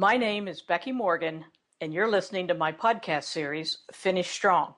My 0.00 0.16
name 0.16 0.48
is 0.48 0.62
Becky 0.62 0.92
Morgan, 0.92 1.44
and 1.82 1.92
you're 1.92 2.10
listening 2.10 2.48
to 2.48 2.54
my 2.54 2.72
podcast 2.72 3.24
series, 3.24 3.80
Finish 3.92 4.30
Strong. 4.30 4.72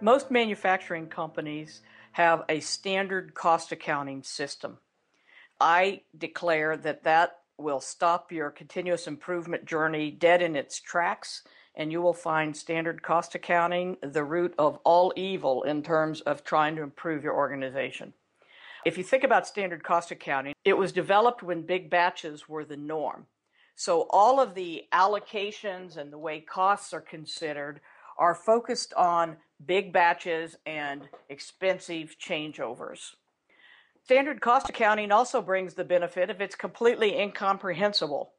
Most 0.00 0.30
manufacturing 0.30 1.08
companies 1.08 1.82
have 2.12 2.44
a 2.48 2.60
standard 2.60 3.34
cost 3.34 3.72
accounting 3.72 4.22
system. 4.22 4.78
I 5.58 6.02
declare 6.16 6.76
that 6.76 7.02
that 7.02 7.38
will 7.58 7.80
stop 7.80 8.30
your 8.30 8.52
continuous 8.52 9.08
improvement 9.08 9.64
journey 9.64 10.12
dead 10.12 10.40
in 10.40 10.54
its 10.54 10.80
tracks, 10.80 11.42
and 11.76 11.90
you 11.90 12.00
will 12.00 12.14
find 12.14 12.56
standard 12.56 13.02
cost 13.02 13.34
accounting 13.34 13.96
the 14.00 14.24
root 14.24 14.54
of 14.58 14.78
all 14.84 15.12
evil 15.16 15.62
in 15.64 15.82
terms 15.82 16.20
of 16.22 16.44
trying 16.44 16.76
to 16.76 16.82
improve 16.82 17.24
your 17.24 17.34
organization. 17.34 18.12
If 18.84 18.98
you 18.98 19.04
think 19.04 19.24
about 19.24 19.46
standard 19.46 19.82
cost 19.82 20.10
accounting, 20.10 20.54
it 20.64 20.76
was 20.76 20.92
developed 20.92 21.42
when 21.42 21.62
big 21.62 21.90
batches 21.90 22.48
were 22.48 22.64
the 22.64 22.76
norm. 22.76 23.26
So 23.76 24.06
all 24.10 24.38
of 24.40 24.54
the 24.54 24.84
allocations 24.92 25.96
and 25.96 26.12
the 26.12 26.18
way 26.18 26.40
costs 26.40 26.92
are 26.92 27.00
considered 27.00 27.80
are 28.18 28.34
focused 28.34 28.94
on 28.94 29.36
big 29.64 29.92
batches 29.92 30.56
and 30.66 31.08
expensive 31.28 32.16
changeovers. 32.18 33.14
Standard 34.04 34.40
cost 34.40 34.68
accounting 34.68 35.10
also 35.10 35.40
brings 35.40 35.74
the 35.74 35.84
benefit 35.84 36.28
of 36.28 36.40
it's 36.40 36.54
completely 36.54 37.18
incomprehensible. 37.18 38.32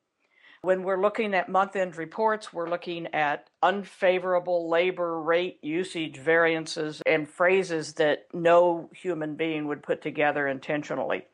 When 0.66 0.82
we're 0.82 1.00
looking 1.00 1.36
at 1.36 1.48
month 1.48 1.76
end 1.76 1.96
reports, 1.96 2.52
we're 2.52 2.72
looking 2.72 3.14
at 3.14 3.52
unfavorable 3.62 4.68
labor 4.68 5.22
rate 5.22 5.60
usage 5.62 6.18
variances 6.18 7.04
and 7.06 7.30
phrases 7.30 7.94
that 7.94 8.26
no 8.34 8.90
human 8.92 9.36
being 9.36 9.68
would 9.68 9.84
put 9.84 10.02
together 10.02 10.48
intentionally. 10.48 11.28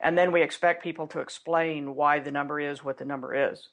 And 0.00 0.18
then 0.18 0.32
we 0.32 0.42
expect 0.42 0.82
people 0.82 1.06
to 1.06 1.20
explain 1.20 1.94
why 1.94 2.18
the 2.18 2.32
number 2.32 2.58
is 2.58 2.82
what 2.82 2.98
the 2.98 3.04
number 3.04 3.52
is. 3.52 3.68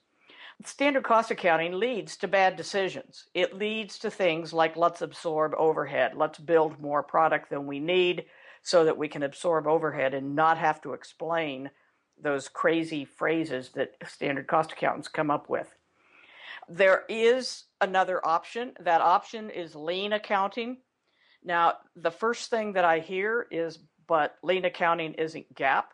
Standard 0.66 1.03
cost 1.03 1.31
accounting 1.31 1.73
leads 1.73 2.16
to 2.17 2.27
bad 2.27 2.55
decisions. 2.55 3.25
It 3.33 3.55
leads 3.55 3.97
to 3.97 4.11
things 4.11 4.53
like 4.53 4.77
let's 4.77 5.02
absorb 5.02 5.55
overhead, 5.57 6.11
let's 6.16 6.38
build 6.38 6.79
more 6.79 7.02
product 7.02 7.49
than 7.49 7.66
we 7.66 7.79
need, 7.79 8.25
so 8.61 8.85
that 8.85 8.99
we 8.99 9.07
can 9.07 9.23
absorb 9.23 9.66
overhead 9.66 10.13
and 10.13 10.35
not 10.35 10.59
have 10.59 10.79
to 10.81 10.94
explain 10.94 11.72
those 12.22 12.47
crazy 12.47 13.05
phrases 13.05 13.69
that 13.75 13.95
standard 14.08 14.47
cost 14.47 14.72
accountants 14.72 15.08
come 15.08 15.31
up 15.31 15.50
with. 15.50 15.75
There 16.69 17.03
is 17.09 17.66
another 17.81 18.25
option. 18.25 18.73
That 18.80 19.02
option 19.02 19.50
is 19.50 19.75
lean 19.75 20.13
accounting. 20.13 20.78
Now, 21.44 21.73
the 21.95 22.11
first 22.11 22.50
thing 22.50 22.73
that 22.73 22.86
I 22.86 23.00
hear 23.00 23.47
is, 23.52 23.80
but 24.08 24.38
lean 24.44 24.66
accounting 24.66 25.13
isn't 25.16 25.53
GAAP. 25.55 25.86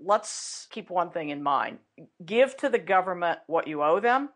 Let's 0.00 0.68
keep 0.70 0.90
one 0.90 1.10
thing 1.10 1.30
in 1.30 1.42
mind 1.42 1.78
give 2.24 2.56
to 2.58 2.68
the 2.68 2.78
government 2.78 3.40
what 3.48 3.66
you 3.66 3.82
owe 3.82 3.98
them, 3.98 4.28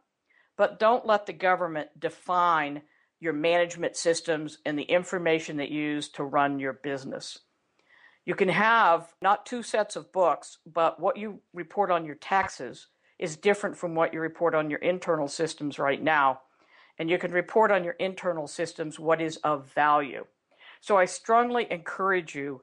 but 0.56 0.80
don't 0.80 1.06
let 1.06 1.26
the 1.26 1.32
government 1.32 1.88
define 1.98 2.82
your 3.20 3.32
management 3.32 3.96
systems 3.96 4.58
and 4.66 4.76
the 4.76 4.82
information 4.82 5.58
that 5.58 5.70
you 5.70 5.80
use 5.80 6.08
to 6.08 6.24
run 6.24 6.58
your 6.58 6.72
business. 6.72 7.38
You 8.24 8.34
can 8.34 8.48
have 8.48 9.12
not 9.20 9.46
two 9.46 9.62
sets 9.62 9.96
of 9.96 10.12
books, 10.12 10.58
but 10.64 11.00
what 11.00 11.16
you 11.16 11.40
report 11.52 11.90
on 11.90 12.04
your 12.04 12.14
taxes 12.14 12.86
is 13.18 13.36
different 13.36 13.76
from 13.76 13.94
what 13.94 14.12
you 14.12 14.20
report 14.20 14.54
on 14.54 14.70
your 14.70 14.78
internal 14.78 15.28
systems 15.28 15.78
right 15.78 16.02
now. 16.02 16.40
And 16.98 17.10
you 17.10 17.18
can 17.18 17.32
report 17.32 17.70
on 17.72 17.84
your 17.84 17.94
internal 17.94 18.46
systems 18.46 18.98
what 18.98 19.20
is 19.20 19.38
of 19.38 19.72
value. 19.72 20.24
So 20.80 20.96
I 20.96 21.04
strongly 21.04 21.66
encourage 21.70 22.34
you 22.34 22.62